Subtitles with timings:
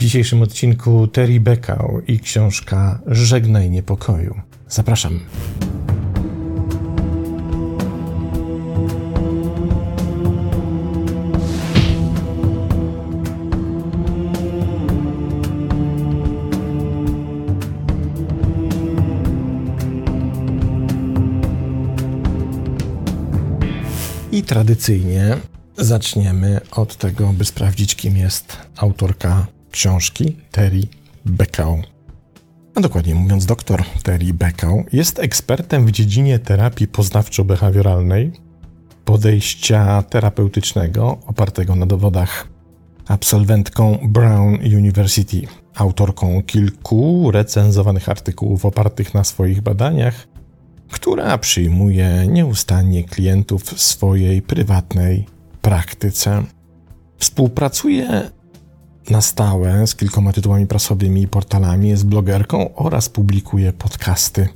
[0.00, 4.40] W dzisiejszym odcinku Terry Beckau i książka Żegnaj niepokoju.
[4.68, 5.20] Zapraszam.
[24.32, 25.36] I tradycyjnie
[25.76, 30.80] zaczniemy od tego, by sprawdzić, kim jest autorka książki Terry
[31.24, 31.82] Beckau.
[32.74, 38.30] A dokładnie mówiąc, dr Terry Beckau jest ekspertem w dziedzinie terapii poznawczo-behawioralnej,
[39.04, 42.48] podejścia terapeutycznego opartego na dowodach.
[43.06, 45.42] Absolwentką Brown University,
[45.74, 50.28] autorką kilku recenzowanych artykułów opartych na swoich badaniach,
[50.90, 55.26] która przyjmuje nieustannie klientów w swojej prywatnej
[55.62, 56.42] praktyce.
[57.18, 58.30] Współpracuje
[59.10, 64.48] na stałe z kilkoma tytułami prasowymi i portalami, jest blogerką oraz publikuje podcasty.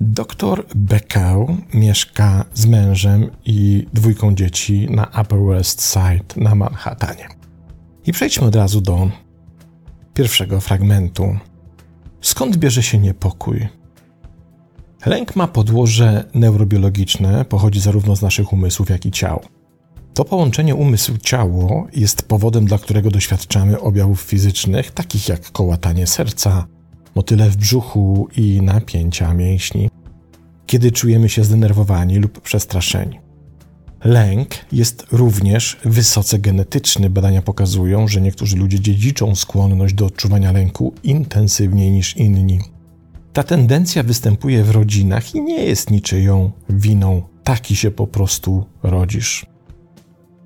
[0.00, 7.28] Doktor Beckau mieszka z mężem i dwójką dzieci na Upper West Side na Manhattanie.
[8.06, 9.10] I przejdźmy od razu do
[10.14, 11.36] pierwszego fragmentu.
[12.20, 13.68] Skąd bierze się niepokój?
[15.06, 19.42] Lęk ma podłoże neurobiologiczne, pochodzi zarówno z naszych umysłów, jak i ciał.
[20.14, 26.66] To połączenie umysł-ciało jest powodem, dla którego doświadczamy objawów fizycznych, takich jak kołatanie serca,
[27.14, 29.90] motyle w brzuchu i napięcia mięśni,
[30.66, 33.20] kiedy czujemy się zdenerwowani lub przestraszeni.
[34.04, 37.10] Lęk jest również wysoce genetyczny.
[37.10, 42.60] Badania pokazują, że niektórzy ludzie dziedziczą skłonność do odczuwania lęku intensywniej niż inni.
[43.32, 47.22] Ta tendencja występuje w rodzinach i nie jest niczyją winą.
[47.44, 49.46] Taki się po prostu rodzisz.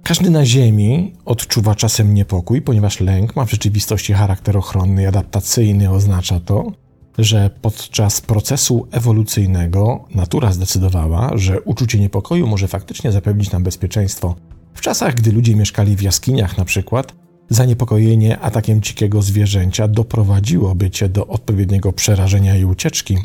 [0.04, 5.90] Każdy na Ziemi odczuwa czasem niepokój, ponieważ lęk ma w rzeczywistości charakter ochronny i adaptacyjny.
[5.90, 6.72] Oznacza to,
[7.18, 14.34] że podczas procesu ewolucyjnego natura zdecydowała, że uczucie niepokoju może faktycznie zapewnić nam bezpieczeństwo.
[14.74, 17.14] W czasach, gdy ludzie mieszkali w jaskiniach, na przykład,
[17.50, 23.18] zaniepokojenie atakiem dzikiego zwierzęcia doprowadziłoby cię do odpowiedniego przerażenia i ucieczki.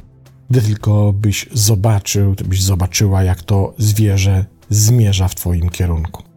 [0.50, 6.28] Gdy tylko byś zobaczył, byś zobaczyła, jak to zwierzę zmierza w twoim kierunku.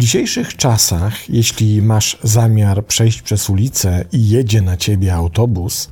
[0.00, 5.90] W dzisiejszych czasach, jeśli masz zamiar przejść przez ulicę i jedzie na ciebie autobus,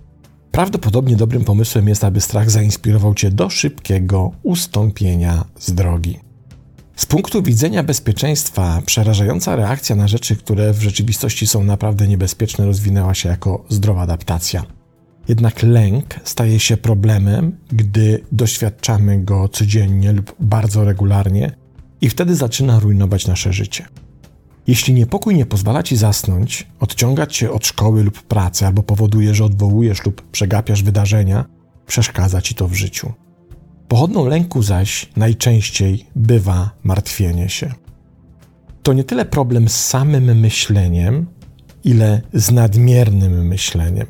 [0.50, 6.18] prawdopodobnie dobrym pomysłem jest, aby strach zainspirował cię do szybkiego ustąpienia z drogi.
[6.96, 13.14] Z punktu widzenia bezpieczeństwa, przerażająca reakcja na rzeczy, które w rzeczywistości są naprawdę niebezpieczne, rozwinęła
[13.14, 14.64] się jako zdrowa adaptacja.
[15.28, 21.67] Jednak lęk staje się problemem, gdy doświadczamy go codziennie lub bardzo regularnie
[22.00, 23.86] i wtedy zaczyna rujnować nasze życie.
[24.66, 29.44] Jeśli niepokój nie pozwala ci zasnąć, odciągać cię od szkoły lub pracy, albo powoduje, że
[29.44, 31.44] odwołujesz lub przegapiasz wydarzenia,
[31.86, 33.12] przeszkadza ci to w życiu.
[33.88, 37.72] Pochodną lęku zaś najczęściej bywa martwienie się.
[38.82, 41.26] To nie tyle problem z samym myśleniem,
[41.84, 44.06] ile z nadmiernym myśleniem.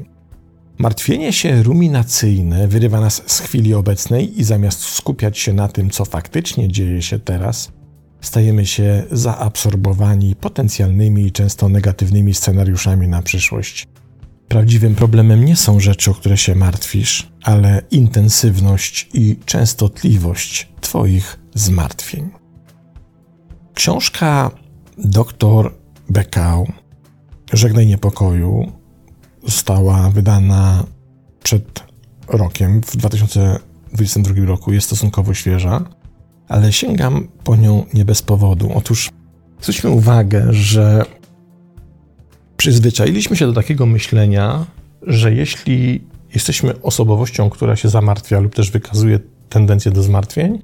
[0.79, 6.05] Martwienie się ruminacyjne wyrywa nas z chwili obecnej i zamiast skupiać się na tym, co
[6.05, 7.73] faktycznie dzieje się teraz,
[8.21, 13.87] stajemy się zaabsorbowani potencjalnymi i często negatywnymi scenariuszami na przyszłość.
[14.49, 22.31] Prawdziwym problemem nie są rzeczy, o które się martwisz, ale intensywność i częstotliwość Twoich zmartwień.
[23.75, 24.51] Książka
[24.99, 25.75] dr
[26.09, 26.67] Beckau
[27.53, 28.73] Żegnaj niepokoju
[29.47, 30.85] została wydana
[31.43, 31.83] przed
[32.29, 35.85] rokiem, w 2022 roku, jest stosunkowo świeża,
[36.49, 38.73] ale sięgam po nią nie bez powodu.
[38.75, 39.11] Otóż
[39.61, 41.05] zwróćmy uwagę, że
[42.57, 44.67] przyzwyczailiśmy się do takiego myślenia,
[45.03, 46.05] że jeśli
[46.35, 50.59] jesteśmy osobowością, która się zamartwia lub też wykazuje tendencję do zmartwień,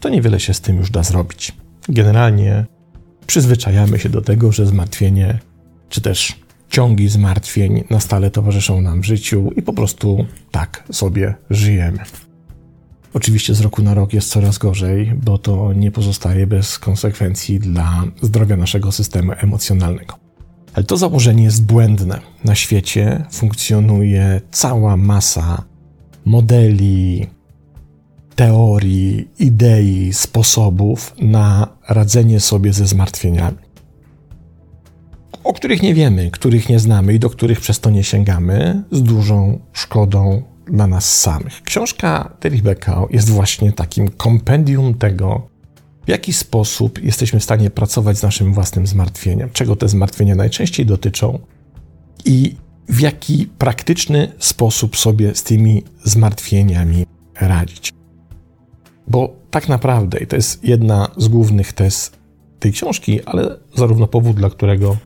[0.00, 1.52] to niewiele się z tym już da zrobić.
[1.88, 2.66] Generalnie
[3.26, 5.38] przyzwyczajamy się do tego, że zmartwienie
[5.88, 6.36] czy też
[6.70, 11.98] ciągi zmartwień na stale towarzyszą nam w życiu i po prostu tak sobie żyjemy.
[13.14, 18.04] Oczywiście z roku na rok jest coraz gorzej, bo to nie pozostaje bez konsekwencji dla
[18.22, 20.14] zdrowia naszego systemu emocjonalnego.
[20.74, 22.20] Ale to założenie jest błędne.
[22.44, 25.64] Na świecie funkcjonuje cała masa
[26.24, 27.26] modeli,
[28.36, 33.58] teorii, idei, sposobów na radzenie sobie ze zmartwieniami,
[35.44, 39.02] o których nie wiemy, których nie znamy i do których przez to nie sięgamy, z
[39.02, 41.62] dużą szkodą dla nas samych.
[41.62, 45.48] Książka Terry Beckau jest właśnie takim kompendium tego,
[46.06, 50.86] w jaki sposób jesteśmy w stanie pracować z naszym własnym zmartwieniem, czego te zmartwienia najczęściej
[50.86, 51.38] dotyczą
[52.24, 52.56] i
[52.88, 57.06] w jaki praktyczny sposób sobie z tymi zmartwieniami
[57.40, 57.92] radzić.
[59.08, 62.12] Bo tak naprawdę, i to jest jedna z głównych tez
[62.58, 64.96] tej książki, ale zarówno powód, dla którego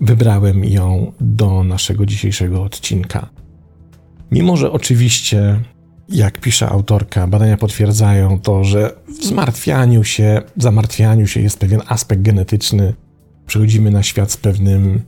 [0.00, 3.28] wybrałem ją do naszego dzisiejszego odcinka.
[4.34, 5.60] Mimo, że oczywiście,
[6.08, 8.90] jak pisze autorka, badania potwierdzają to, że
[9.20, 12.94] w zmartwianiu się, zamartwianiu się jest pewien aspekt genetyczny.
[13.46, 15.02] Przychodzimy na świat z pewnym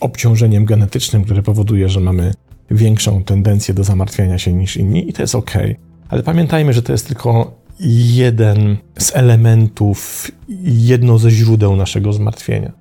[0.00, 2.32] obciążeniem genetycznym, które powoduje, że mamy
[2.70, 5.52] większą tendencję do zamartwiania się niż inni, i to jest ok.
[6.08, 7.60] Ale pamiętajmy, że to jest tylko
[8.14, 10.30] jeden z elementów,
[10.64, 12.72] jedno ze źródeł naszego zmartwienia.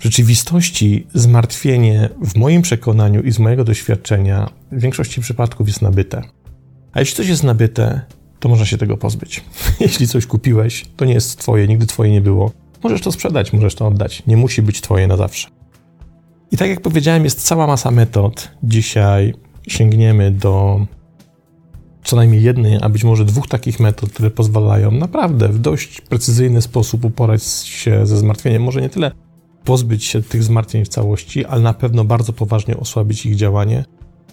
[0.00, 6.22] W rzeczywistości zmartwienie, w moim przekonaniu i z mojego doświadczenia, w większości przypadków jest nabyte.
[6.92, 8.00] A jeśli coś jest nabyte,
[8.38, 9.44] to można się tego pozbyć.
[9.80, 12.52] jeśli coś kupiłeś, to nie jest twoje, nigdy twoje nie było.
[12.82, 14.22] Możesz to sprzedać, możesz to oddać.
[14.26, 15.48] Nie musi być twoje na zawsze.
[16.52, 18.50] I tak jak powiedziałem, jest cała masa metod.
[18.62, 19.34] Dzisiaj
[19.68, 20.86] sięgniemy do
[22.04, 26.62] co najmniej jednej, a być może dwóch takich metod, które pozwalają naprawdę w dość precyzyjny
[26.62, 28.62] sposób uporać się ze zmartwieniem.
[28.62, 29.10] Może nie tyle
[29.64, 33.84] pozbyć się tych zmartwień w całości, ale na pewno bardzo poważnie osłabić ich działanie.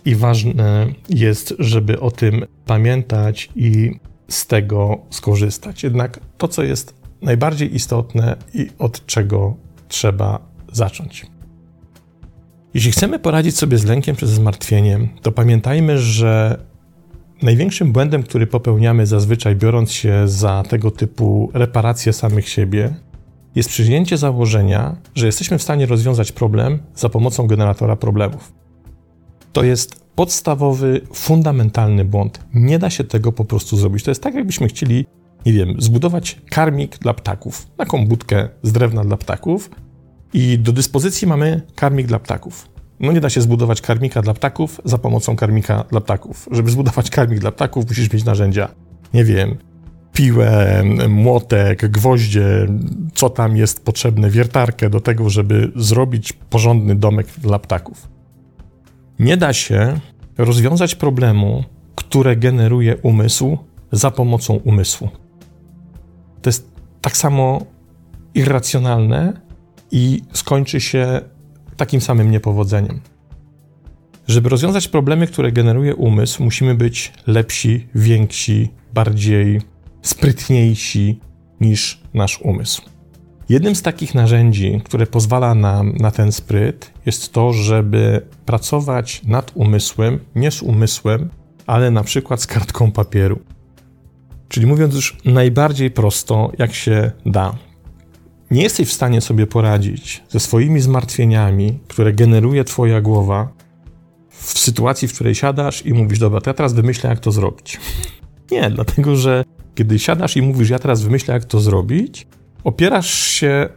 [0.06, 3.92] I ważne jest, żeby o tym pamiętać i
[4.30, 5.84] z tego skorzystać.
[5.84, 9.56] Jednak to, co jest najbardziej istotne i od czego
[9.88, 10.40] trzeba
[10.72, 11.26] zacząć.
[12.74, 16.64] Jeśli chcemy poradzić sobie z lękiem przez zmartwienie, to pamiętajmy, że
[17.42, 22.96] największym błędem, który popełniamy zazwyczaj biorąc się za tego typu reparacje samych siebie,
[23.56, 28.54] jest przyjęcie założenia, że jesteśmy w stanie rozwiązać problem za pomocą generatora problemów.
[29.54, 32.40] To jest podstawowy, fundamentalny błąd.
[32.54, 34.04] Nie da się tego po prostu zrobić.
[34.04, 35.06] To jest tak, jakbyśmy chcieli,
[35.46, 39.70] nie wiem, zbudować karmik dla ptaków, taką budkę z drewna dla ptaków
[40.34, 42.70] i do dyspozycji mamy karmik dla ptaków.
[43.00, 46.48] No nie da się zbudować karmika dla ptaków za pomocą karmika dla ptaków.
[46.52, 48.68] Żeby zbudować karmik dla ptaków, musisz mieć narzędzia.
[49.14, 49.58] Nie wiem,
[50.18, 52.68] piłę, młotek, gwoździe,
[53.14, 58.10] co tam jest potrzebne, wiertarkę do tego, żeby zrobić porządny domek dla ptaków.
[59.20, 60.00] Nie da się
[60.38, 61.64] rozwiązać problemu,
[61.96, 63.58] które generuje umysł
[63.92, 65.10] za pomocą umysłu.
[66.42, 66.72] To jest
[67.02, 67.66] tak samo
[68.34, 69.42] irracjonalne
[69.92, 71.22] i skończy się
[71.76, 73.02] takim samym niepowodzeniem.
[74.28, 79.62] Żeby rozwiązać problemy, które generuje umysł, musimy być lepsi, więksi, bardziej
[80.08, 81.20] sprytniejsi
[81.62, 82.82] niż nasz umysł.
[83.50, 89.52] Jednym z takich narzędzi, które pozwala nam na ten spryt, jest to, żeby pracować nad
[89.56, 91.30] umysłem, nie z umysłem,
[91.68, 93.40] ale na przykład z kartką papieru.
[94.48, 97.56] Czyli mówiąc już najbardziej prosto, jak się da.
[98.52, 103.50] Nie jesteś w stanie sobie poradzić ze swoimi zmartwieniami, które generuje Twoja głowa,
[104.30, 107.80] w sytuacji, w której siadasz i mówisz: Dobra, to ja teraz wymyślę, jak to zrobić.
[108.52, 109.44] Nie, dlatego że
[109.78, 112.28] kiedy siadasz i mówisz, ja teraz wymyślę, jak to zrobić,
[112.64, 113.70] opierasz się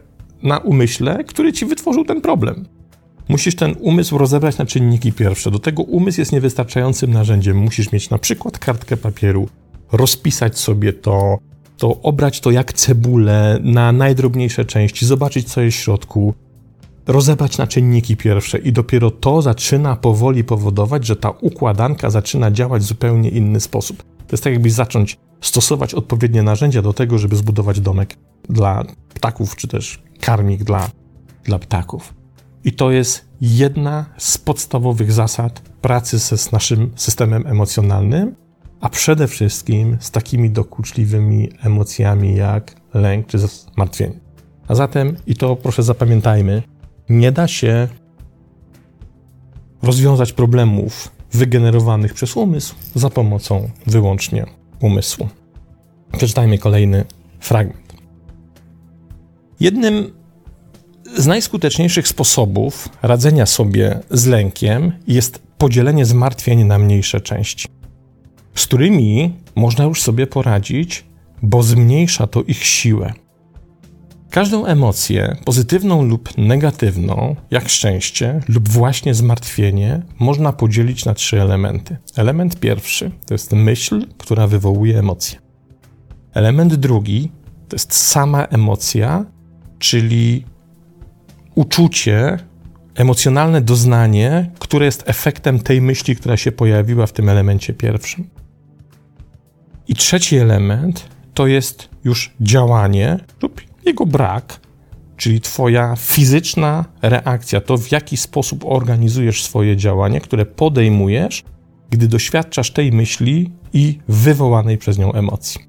[0.43, 2.65] na umyśle, który ci wytworzył ten problem.
[3.29, 5.51] Musisz ten umysł rozebrać na czynniki pierwsze.
[5.51, 7.57] Do tego umysł jest niewystarczającym narzędziem.
[7.57, 9.49] Musisz mieć na przykład kartkę papieru,
[9.91, 11.37] rozpisać sobie to,
[11.77, 16.33] to obrać to jak cebulę na najdrobniejsze części, zobaczyć co jest w środku,
[17.07, 22.81] rozebrać na czynniki pierwsze i dopiero to zaczyna powoli powodować, że ta układanka zaczyna działać
[22.81, 24.03] w zupełnie inny sposób.
[24.03, 28.17] To jest tak, jakbyś zacząć stosować odpowiednie narzędzia do tego, żeby zbudować domek
[28.49, 28.83] dla
[29.13, 30.89] ptaków, czy też karmik dla,
[31.43, 32.13] dla ptaków.
[32.63, 38.35] I to jest jedna z podstawowych zasad pracy z naszym systemem emocjonalnym,
[38.81, 44.19] a przede wszystkim z takimi dokuczliwymi emocjami jak lęk czy zmartwienie.
[44.67, 46.63] A zatem, i to proszę zapamiętajmy,
[47.09, 47.87] nie da się
[49.81, 55.29] rozwiązać problemów wygenerowanych przez umysł za pomocą wyłącznie umysłu.
[56.17, 57.05] Przeczytajmy kolejny
[57.39, 57.93] fragment.
[59.59, 60.13] Jednym
[61.17, 67.67] z najskuteczniejszych sposobów radzenia sobie z lękiem jest podzielenie zmartwień na mniejsze części,
[68.55, 71.05] z którymi można już sobie poradzić,
[71.41, 73.13] bo zmniejsza to ich siłę.
[74.31, 81.97] Każdą emocję, pozytywną lub negatywną, jak szczęście lub właśnie zmartwienie, można podzielić na trzy elementy.
[82.15, 85.39] Element pierwszy to jest myśl, która wywołuje emocję.
[86.33, 87.31] Element drugi
[87.69, 89.25] to jest sama emocja,
[89.79, 90.45] czyli
[91.55, 92.39] uczucie,
[92.95, 98.29] emocjonalne doznanie, które jest efektem tej myśli, która się pojawiła w tym elemencie pierwszym.
[99.87, 104.59] I trzeci element to jest już działanie lub jego brak,
[105.17, 111.43] czyli Twoja fizyczna reakcja, to w jaki sposób organizujesz swoje działanie, które podejmujesz,
[111.89, 115.61] gdy doświadczasz tej myśli i wywołanej przez nią emocji.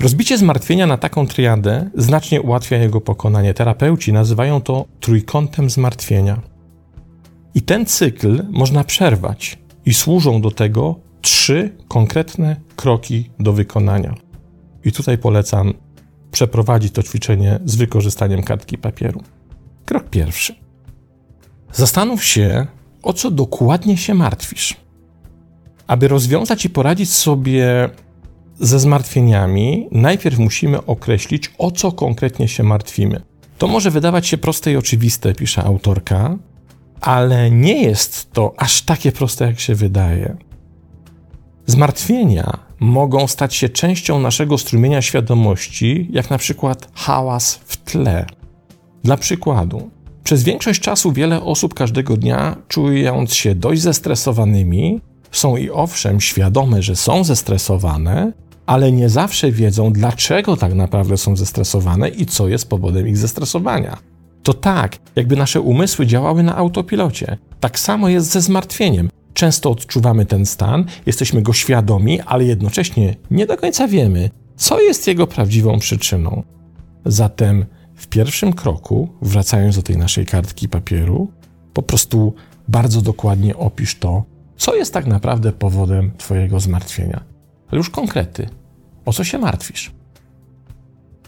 [0.00, 3.54] Rozbicie zmartwienia na taką triadę znacznie ułatwia jego pokonanie.
[3.54, 6.40] Terapeuci nazywają to trójkątem zmartwienia.
[7.54, 14.14] I ten cykl można przerwać, i służą do tego trzy konkretne kroki do wykonania.
[14.84, 15.74] I tutaj polecam
[16.34, 19.22] przeprowadzić to ćwiczenie z wykorzystaniem kartki papieru.
[19.84, 20.54] Krok pierwszy.
[21.72, 22.66] Zastanów się,
[23.02, 24.76] o co dokładnie się martwisz.
[25.86, 27.90] Aby rozwiązać i poradzić sobie
[28.60, 33.20] ze zmartwieniami, najpierw musimy określić, o co konkretnie się martwimy.
[33.58, 36.38] To może wydawać się proste i oczywiste, pisze autorka,
[37.00, 40.36] ale nie jest to aż takie proste, jak się wydaje.
[41.66, 48.26] Zmartwienia mogą stać się częścią naszego strumienia świadomości, jak na przykład hałas w tle.
[49.04, 49.90] Dla przykładu,
[50.24, 55.00] przez większość czasu wiele osób każdego dnia, czując się dość zestresowanymi,
[55.32, 58.32] są i owszem świadome, że są zestresowane,
[58.66, 63.96] ale nie zawsze wiedzą, dlaczego tak naprawdę są zestresowane i co jest powodem ich zestresowania.
[64.42, 67.38] To tak, jakby nasze umysły działały na autopilocie.
[67.60, 69.08] Tak samo jest ze zmartwieniem.
[69.34, 75.06] Często odczuwamy ten stan, jesteśmy go świadomi, ale jednocześnie nie do końca wiemy, co jest
[75.06, 76.42] jego prawdziwą przyczyną.
[77.04, 77.64] Zatem
[77.94, 81.28] w pierwszym kroku, wracając do tej naszej kartki papieru,
[81.72, 82.34] po prostu
[82.68, 84.24] bardzo dokładnie opisz to,
[84.56, 87.24] co jest tak naprawdę powodem Twojego zmartwienia.
[87.68, 88.48] Ale już konkrety.
[89.04, 89.92] O co się martwisz?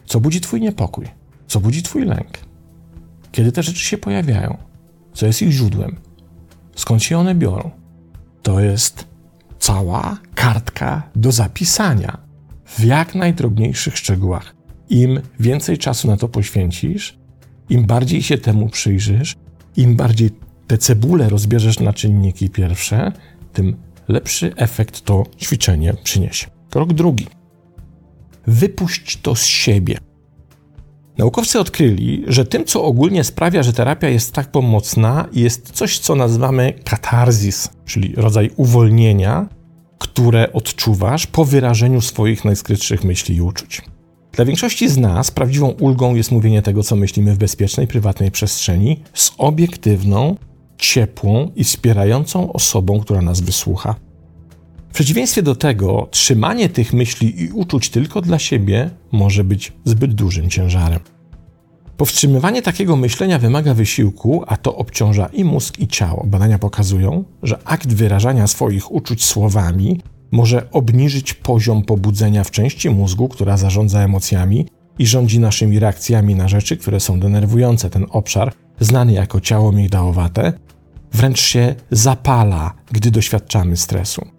[0.07, 1.07] Co budzi Twój niepokój?
[1.47, 2.39] Co budzi Twój lęk?
[3.33, 4.57] Kiedy te rzeczy się pojawiają?
[5.13, 5.97] Co jest ich źródłem?
[6.77, 7.71] Skąd się one biorą?
[8.47, 9.07] To jest
[9.59, 12.19] cała kartka do zapisania
[12.67, 14.55] w jak najdrobniejszych szczegółach.
[14.91, 17.19] Im więcej czasu na to poświęcisz,
[17.71, 19.37] im bardziej się temu przyjrzysz,
[19.77, 20.31] im bardziej
[20.67, 23.13] te cebule rozbierzesz na czynniki pierwsze,
[23.53, 23.77] tym
[24.09, 26.47] lepszy efekt to ćwiczenie przyniesie.
[26.71, 27.27] Krok drugi.
[28.47, 29.99] Wypuść to z siebie.
[31.19, 36.15] Naukowcy odkryli, że tym, co ogólnie sprawia, że terapia jest tak pomocna, jest coś, co
[36.15, 39.49] nazywamy katarzis, czyli rodzaj uwolnienia,
[39.99, 43.83] które odczuwasz po wyrażeniu swoich najskrytszych myśli i uczuć.
[44.33, 49.03] Dla większości z nas prawdziwą ulgą jest mówienie tego, co myślimy w bezpiecznej, prywatnej przestrzeni
[49.15, 50.37] z obiektywną,
[50.79, 53.95] ciepłą i wspierającą osobą, która nas wysłucha.
[54.97, 60.51] Przeciwieństwie do tego, trzymanie tych myśli i uczuć tylko dla siebie może być zbyt dużym
[60.51, 61.01] ciężarem.
[61.97, 66.25] Powstrzymywanie takiego myślenia wymaga wysiłku, a to obciąża i mózg, i ciało.
[66.27, 70.01] Badania pokazują, że akt wyrażania swoich uczuć słowami
[70.33, 74.67] może obniżyć poziom pobudzenia w części mózgu, która zarządza emocjami
[74.99, 77.91] i rządzi naszymi reakcjami na rzeczy, które są denerwujące.
[77.91, 80.53] Ten obszar, znany jako ciało migdałowate,
[81.13, 84.36] wręcz się zapala, gdy doświadczamy stresu.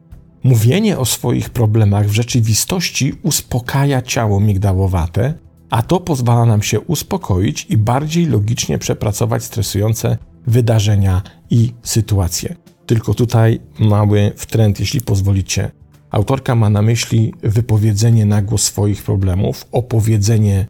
[0.48, 5.34] Mówienie o swoich problemach w rzeczywistości uspokaja ciało migdałowate,
[5.70, 12.56] a to pozwala nam się uspokoić i bardziej logicznie przepracować stresujące wydarzenia i sytuacje.
[12.86, 15.72] Tylko tutaj mały wtręt, jeśli pozwolicie.
[16.12, 20.68] Autorka ma na myśli wypowiedzenie na głos swoich problemów, opowiedzenie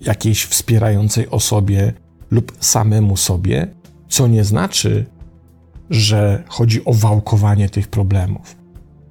[0.00, 1.92] jakiejś wspierającej osobie
[2.30, 3.68] lub samemu sobie,
[4.08, 5.06] co nie znaczy,
[5.90, 8.56] że chodzi o wałkowanie tych problemów.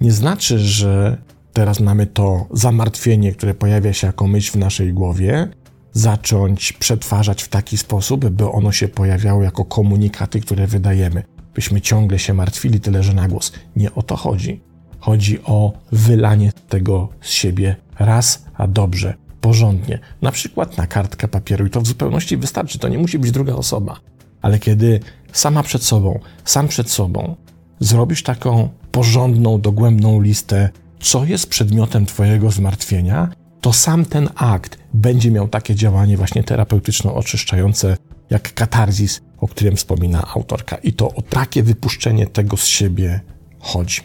[0.00, 1.16] Nie znaczy, że
[1.52, 5.48] teraz mamy to zamartwienie, które pojawia się jako myśl w naszej głowie,
[5.92, 11.22] zacząć przetwarzać w taki sposób, by ono się pojawiało jako komunikaty, które wydajemy.
[11.54, 13.52] Byśmy ciągle się martwili, tyle że na głos.
[13.76, 14.60] Nie o to chodzi.
[14.98, 19.98] Chodzi o wylanie tego z siebie raz, a dobrze, porządnie.
[20.22, 22.78] Na przykład na kartkę papieru i to w zupełności wystarczy.
[22.78, 24.00] To nie musi być druga osoba.
[24.42, 25.00] Ale kiedy
[25.38, 27.36] sama przed sobą, sam przed sobą
[27.80, 33.28] zrobisz taką porządną, dogłębną listę, co jest przedmiotem Twojego zmartwienia,
[33.60, 37.96] to sam ten akt będzie miał takie działanie właśnie terapeutyczno-oczyszczające,
[38.30, 40.76] jak katarzis, o którym wspomina autorka.
[40.76, 43.20] I to o takie wypuszczenie tego z siebie
[43.58, 44.00] chodzi.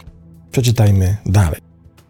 [0.50, 1.60] Przeczytajmy dalej.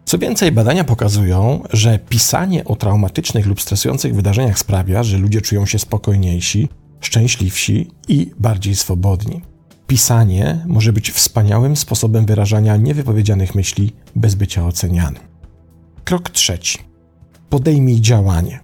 [0.05, 5.65] Co więcej, badania pokazują, że pisanie o traumatycznych lub stresujących wydarzeniach sprawia, że ludzie czują
[5.65, 6.69] się spokojniejsi,
[7.05, 9.41] szczęśliwsi i bardziej swobodni.
[9.87, 15.21] Pisanie może być wspaniałym sposobem wyrażania niewypowiedzianych myśli bez bycia ocenianym.
[16.03, 16.79] Krok trzeci.
[17.49, 18.59] Podejmij działanie.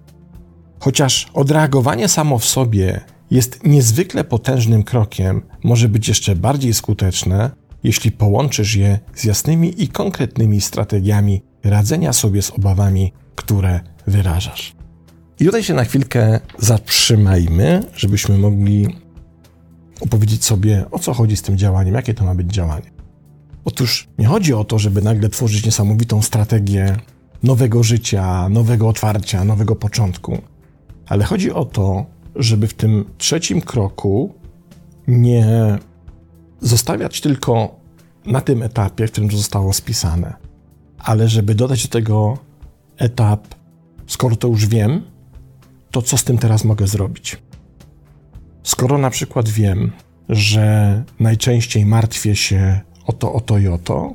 [0.80, 7.50] Chociaż odreagowanie samo w sobie jest niezwykle potężnym krokiem, może być jeszcze bardziej skuteczne,
[7.84, 14.79] jeśli połączysz je z jasnymi i konkretnymi strategiami radzenia sobie z obawami, które wyrażasz.
[15.40, 18.96] I tutaj się na chwilkę zatrzymajmy, żebyśmy mogli
[20.00, 22.90] opowiedzieć sobie, o co chodzi z tym działaniem, jakie to ma być działanie.
[23.64, 26.96] Otóż nie chodzi o to, żeby nagle tworzyć niesamowitą strategię
[27.42, 30.38] nowego życia, nowego otwarcia, nowego początku,
[31.06, 32.06] ale chodzi o to,
[32.36, 34.34] żeby w tym trzecim kroku
[35.08, 35.78] nie
[36.60, 37.76] zostawiać tylko
[38.26, 40.34] na tym etapie, w którym to zostało spisane,
[40.98, 42.38] ale żeby dodać do tego
[42.96, 43.54] etap,
[44.06, 45.02] skoro to już wiem,
[45.90, 47.36] to co z tym teraz mogę zrobić?
[48.62, 49.92] Skoro na przykład wiem,
[50.28, 54.14] że najczęściej martwię się o to, o to i o to,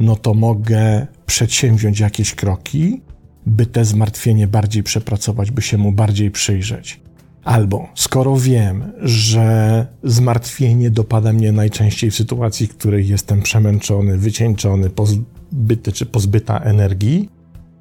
[0.00, 3.00] no to mogę przedsięwziąć jakieś kroki,
[3.46, 7.00] by te zmartwienie bardziej przepracować, by się mu bardziej przyjrzeć.
[7.44, 14.90] Albo skoro wiem, że zmartwienie dopada mnie najczęściej w sytuacji, w której jestem przemęczony, wycieńczony,
[14.90, 17.28] pozbyty czy pozbyta energii,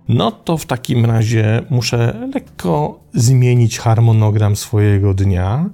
[0.09, 5.69] no to w takim razie muszę lekko zmienić harmonogram swojego dnia,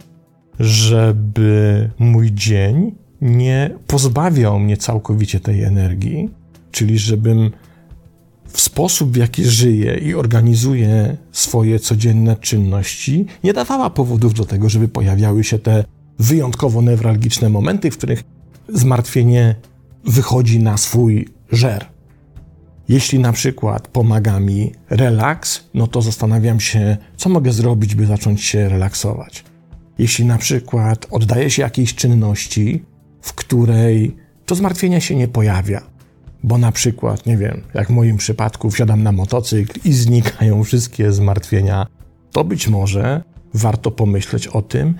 [0.59, 6.29] żeby mój dzień nie pozbawiał mnie całkowicie tej energii,
[6.71, 7.51] czyli żebym
[8.47, 14.69] w sposób, w jaki żyję i organizuję swoje codzienne czynności, nie dawała powodów do tego,
[14.69, 15.83] żeby pojawiały się te
[16.19, 18.23] wyjątkowo newralgiczne momenty, w których
[18.69, 19.55] zmartwienie
[20.05, 21.94] wychodzi na swój żer.
[22.89, 28.43] Jeśli na przykład pomaga mi relaks, no to zastanawiam się, co mogę zrobić, by zacząć
[28.43, 29.43] się relaksować.
[29.97, 32.83] Jeśli na przykład oddaję się jakiejś czynności,
[33.21, 34.15] w której
[34.45, 35.81] to zmartwienie się nie pojawia,
[36.43, 41.11] bo na przykład, nie wiem, jak w moim przypadku wsiadam na motocykl i znikają wszystkie
[41.11, 41.87] zmartwienia,
[42.31, 43.23] to być może
[43.53, 44.95] warto pomyśleć o tym,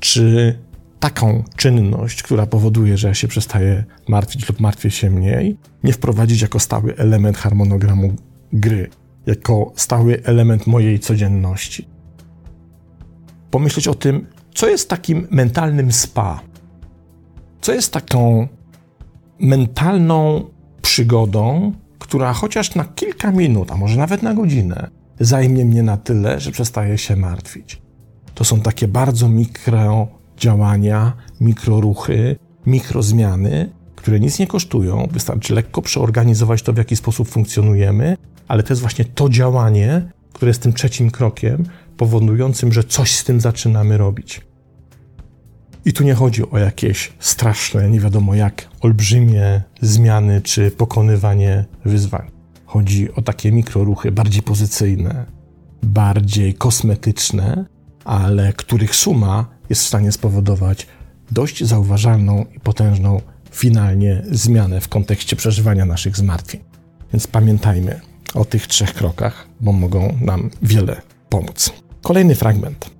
[0.00, 0.58] czy
[1.02, 6.42] taką czynność, która powoduje, że ja się przestaję martwić lub martwię się mniej, nie wprowadzić
[6.42, 8.12] jako stały element harmonogramu
[8.52, 8.90] gry,
[9.26, 11.88] jako stały element mojej codzienności.
[13.50, 16.40] Pomyśleć o tym, co jest takim mentalnym spa,
[17.60, 18.48] co jest taką
[19.38, 20.44] mentalną
[20.82, 26.40] przygodą, która chociaż na kilka minut, a może nawet na godzinę, zajmie mnie na tyle,
[26.40, 27.82] że przestaję się martwić.
[28.34, 35.08] To są takie bardzo mikro działania, mikroruchy, mikrozmiany, które nic nie kosztują.
[35.12, 38.16] Wystarczy lekko przeorganizować to, w jaki sposób funkcjonujemy,
[38.48, 41.64] ale to jest właśnie to działanie, które jest tym trzecim krokiem,
[41.96, 44.40] powodującym, że coś z tym zaczynamy robić.
[45.84, 52.30] I tu nie chodzi o jakieś straszne, nie wiadomo jak, olbrzymie zmiany czy pokonywanie wyzwań.
[52.64, 55.26] Chodzi o takie mikroruchy bardziej pozycyjne,
[55.82, 57.64] bardziej kosmetyczne,
[58.04, 60.86] ale których suma jest w stanie spowodować
[61.30, 66.60] dość zauważalną i potężną finalnie zmianę w kontekście przeżywania naszych zmartwień.
[67.12, 68.00] Więc pamiętajmy
[68.34, 71.72] o tych trzech krokach, bo mogą nam wiele pomóc.
[72.02, 72.90] Kolejny fragment.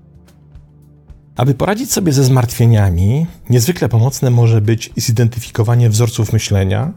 [1.36, 6.92] Aby poradzić sobie ze zmartwieniami, niezwykle pomocne może być zidentyfikowanie wzorców myślenia,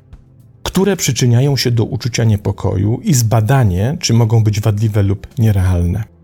[0.64, 6.14] które przyczyniają się do uczucia niepokoju i zbadanie, czy mogą być wadliwe lub nierealne.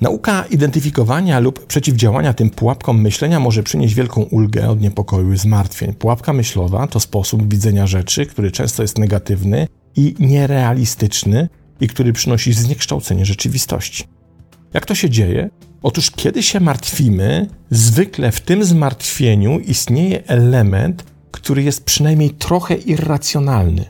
[0.00, 5.94] Nauka identyfikowania lub przeciwdziałania tym pułapkom myślenia może przynieść wielką ulgę od niepokoju i zmartwień.
[5.94, 11.48] Pułapka myślowa to sposób widzenia rzeczy, który często jest negatywny i nierealistyczny
[11.80, 14.04] i który przynosi zniekształcenie rzeczywistości.
[14.74, 15.50] Jak to się dzieje?
[15.82, 23.84] Otóż, kiedy się martwimy, zwykle w tym zmartwieniu istnieje element, który jest przynajmniej trochę irracjonalny.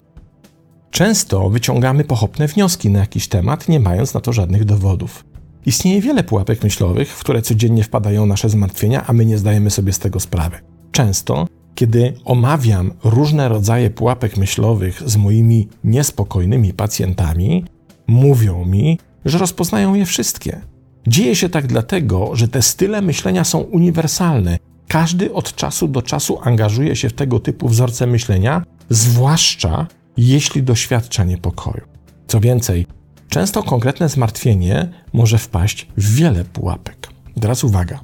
[0.91, 5.30] Często wyciągamy pochopne wnioski na jakiś temat, nie mając na to żadnych dowodów.
[5.67, 9.93] Istnieje wiele pułapek myślowych, w które codziennie wpadają nasze zmartwienia, a my nie zdajemy sobie
[9.93, 10.57] z tego sprawy.
[10.93, 17.65] Często, kiedy omawiam różne rodzaje pułapek myślowych z moimi niespokojnymi pacjentami,
[18.07, 20.61] mówią mi, że rozpoznają je wszystkie.
[21.07, 24.59] Dzieje się tak dlatego, że te style myślenia są uniwersalne.
[24.89, 31.25] Każdy od czasu do czasu angażuje się w tego typu wzorce myślenia, zwłaszcza jeśli doświadcza
[31.25, 31.83] niepokoju.
[32.27, 32.87] Co więcej,
[33.31, 37.09] często konkretne zmartwienie może wpaść w wiele pułapek.
[37.41, 38.01] teraz uwaga.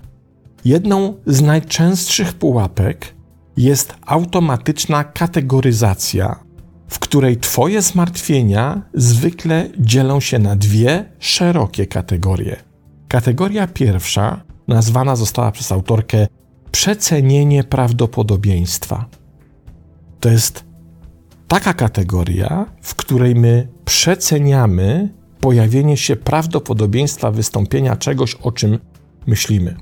[0.64, 3.14] Jedną z najczęstszych pułapek
[3.56, 6.40] jest automatyczna kategoryzacja,
[6.88, 12.56] w której Twoje zmartwienia zwykle dzielą się na dwie szerokie kategorie.
[13.08, 16.26] Kategoria pierwsza nazwana została przez autorkę
[16.72, 19.06] przecenienie prawdopodobieństwa.
[20.20, 20.64] To jest
[21.48, 25.08] taka kategoria, w której my przeceniamy
[25.40, 28.78] pojawienie się prawdopodobieństwa wystąpienia czegoś, o czym
[29.26, 29.76] myślimy.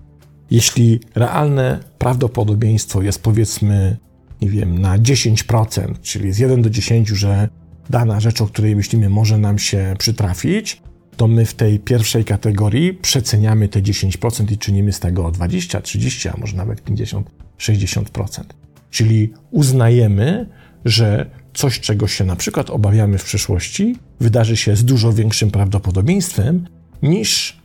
[0.50, 3.96] Jeśli realne prawdopodobieństwo jest powiedzmy,
[4.42, 7.48] nie wiem, na 10%, czyli z 1 do 10, że
[7.90, 10.82] dana rzecz, o której myślimy, może nam się przytrafić,
[11.16, 16.28] to my w tej pierwszej kategorii przeceniamy te 10% i czynimy z tego 20, 30,
[16.28, 18.42] a może nawet 50, 60%.
[18.90, 20.48] Czyli uznajemy,
[20.84, 26.66] że coś, czego się na przykład obawiamy w przyszłości, wydarzy się z dużo większym prawdopodobieństwem
[27.02, 27.60] niż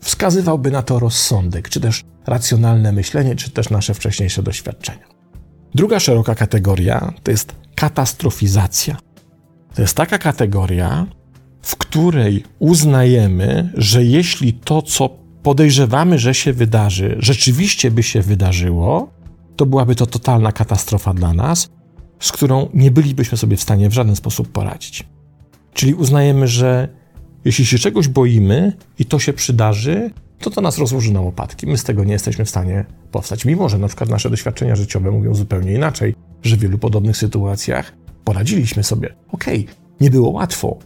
[0.00, 5.04] wskazywałby na to rozsądek, czy też racjonalne myślenie, czy też nasze wcześniejsze doświadczenia.
[5.74, 8.96] Druga szeroka kategoria to jest katastrofizacja.
[9.74, 11.06] To jest taka kategoria,
[11.62, 15.08] w której uznajemy, że jeśli to, co
[15.42, 19.10] podejrzewamy, że się wydarzy, rzeczywiście by się wydarzyło,
[19.56, 21.68] to byłaby to totalna katastrofa dla nas,
[22.20, 25.04] z którą nie bylibyśmy sobie w stanie w żaden sposób poradzić.
[25.74, 26.88] Czyli uznajemy, że
[27.44, 31.66] jeśli się czegoś boimy i to się przydarzy, to to nas rozłoży na łopatki.
[31.66, 33.44] My z tego nie jesteśmy w stanie powstać.
[33.44, 37.92] Mimo, że na przykład nasze doświadczenia życiowe mówią zupełnie inaczej, że w wielu podobnych sytuacjach
[38.24, 39.14] poradziliśmy sobie.
[39.32, 40.78] Okej, okay, nie było łatwo.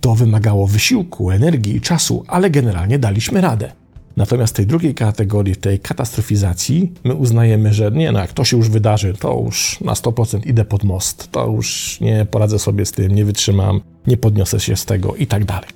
[0.00, 3.72] To wymagało wysiłku, energii i czasu, ale generalnie daliśmy radę.
[4.16, 8.56] Natomiast w tej drugiej kategorii, tej katastrofizacji, my uznajemy, że nie, no jak to się
[8.56, 12.92] już wydarzy, to już na 100% idę pod most, to już nie poradzę sobie z
[12.92, 15.70] tym, nie wytrzymam, nie podniosę się z tego i tak dalej.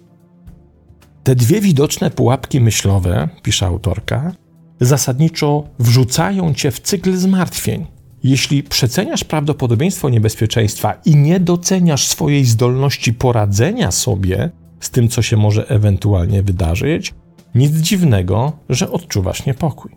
[1.23, 4.33] Te dwie widoczne pułapki myślowe, pisze autorka,
[4.81, 7.87] zasadniczo wrzucają cię w cykl zmartwień.
[8.23, 15.37] Jeśli przeceniasz prawdopodobieństwo niebezpieczeństwa i nie doceniasz swojej zdolności poradzenia sobie z tym, co się
[15.37, 17.15] może ewentualnie wydarzyć,
[17.57, 19.91] nic dziwnego, że odczuwasz niepokój.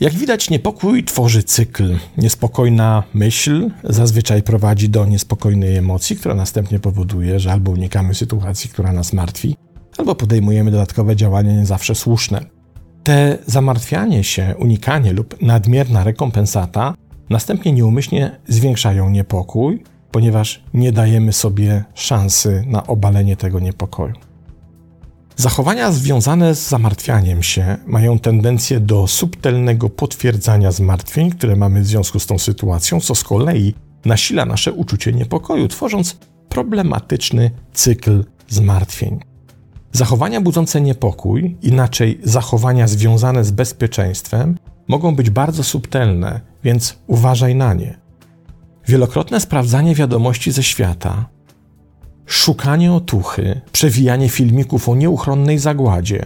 [0.00, 1.98] Jak widać, niepokój tworzy cykl.
[2.18, 8.92] Niespokojna myśl zazwyczaj prowadzi do niespokojnej emocji, która następnie powoduje, że albo unikamy sytuacji, która
[8.92, 9.56] nas martwi,
[9.98, 12.44] albo podejmujemy dodatkowe działania nie zawsze słuszne.
[13.02, 16.94] Te zamartwianie się, unikanie lub nadmierna rekompensata
[17.30, 24.14] następnie nieumyślnie zwiększają niepokój, ponieważ nie dajemy sobie szansy na obalenie tego niepokoju.
[25.36, 32.18] Zachowania związane z zamartwianiem się mają tendencję do subtelnego potwierdzania zmartwień, które mamy w związku
[32.18, 36.16] z tą sytuacją, co z kolei nasila nasze uczucie niepokoju, tworząc
[36.48, 39.20] problematyczny cykl zmartwień.
[39.92, 47.74] Zachowania budzące niepokój, inaczej zachowania związane z bezpieczeństwem, mogą być bardzo subtelne, więc uważaj na
[47.74, 47.98] nie.
[48.88, 51.28] Wielokrotne sprawdzanie wiadomości ze świata,
[52.26, 56.24] szukanie otuchy, przewijanie filmików o nieuchronnej zagładzie,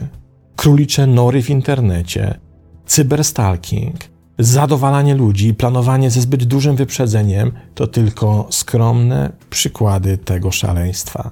[0.57, 2.39] królicze nory w internecie,
[2.87, 3.97] cyberstalking,
[4.39, 11.31] zadowalanie ludzi i planowanie ze zbyt dużym wyprzedzeniem to tylko skromne przykłady tego szaleństwa.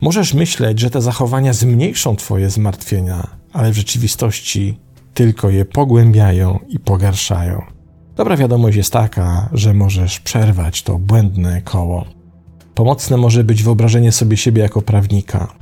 [0.00, 4.78] Możesz myśleć, że te zachowania zmniejszą Twoje zmartwienia, ale w rzeczywistości
[5.14, 7.62] tylko je pogłębiają i pogarszają.
[8.16, 12.17] Dobra wiadomość jest taka, że możesz przerwać to błędne koło.
[12.78, 15.54] Pomocne może być wyobrażenie sobie siebie jako prawnika,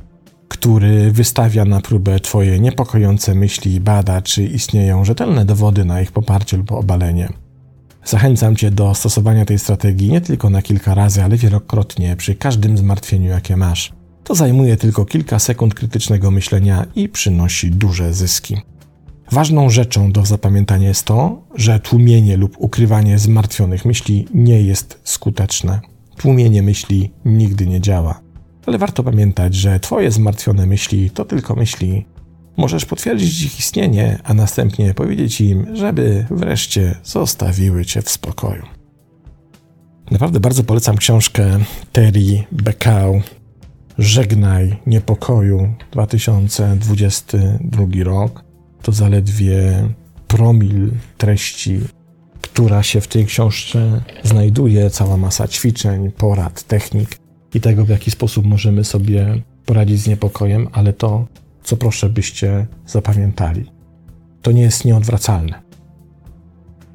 [0.47, 6.11] który wystawia na próbę Twoje niepokojące myśli i bada, czy istnieją rzetelne dowody na ich
[6.11, 7.29] poparcie lub obalenie.
[8.05, 12.77] Zachęcam Cię do stosowania tej strategii nie tylko na kilka razy, ale wielokrotnie przy każdym
[12.77, 13.93] zmartwieniu, jakie masz.
[14.23, 18.57] To zajmuje tylko kilka sekund krytycznego myślenia i przynosi duże zyski.
[19.31, 25.96] Ważną rzeczą do zapamiętania jest to, że tłumienie lub ukrywanie zmartwionych myśli nie jest skuteczne.
[26.17, 28.21] Tłumienie myśli nigdy nie działa.
[28.65, 32.05] Ale warto pamiętać, że Twoje zmartwione myśli to tylko myśli.
[32.57, 38.63] Możesz potwierdzić ich istnienie, a następnie powiedzieć im, żeby wreszcie zostawiły Cię w spokoju.
[40.11, 41.59] Naprawdę bardzo polecam książkę
[41.91, 43.21] Terry Beckau
[43.97, 48.43] Żegnaj niepokoju 2022 rok.
[48.81, 49.89] To zaledwie
[50.27, 51.79] promil treści
[52.57, 57.09] która się w tej książce znajduje, cała masa ćwiczeń, porad, technik
[57.53, 61.27] i tego, w jaki sposób możemy sobie poradzić z niepokojem, ale to,
[61.63, 63.71] co proszę byście zapamiętali,
[64.41, 65.61] to nie jest nieodwracalne.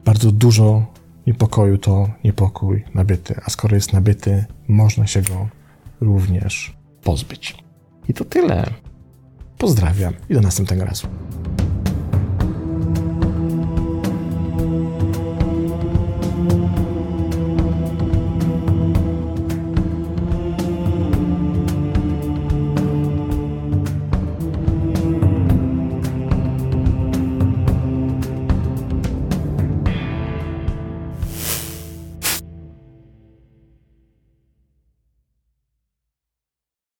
[0.04, 0.86] Bardzo dużo
[1.26, 5.48] niepokoju to niepokój nabyty, a skoro jest nabyty, można się go
[6.00, 7.56] również pozbyć.
[8.08, 8.70] I to tyle.
[9.58, 11.06] Pozdrawiam i do następnego razu.